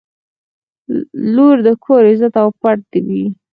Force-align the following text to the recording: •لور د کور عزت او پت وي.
•لور 1.35 1.55
د 1.67 1.69
کور 1.83 2.03
عزت 2.11 2.33
او 2.41 2.47
پت 2.61 2.81
وي. 3.07 3.25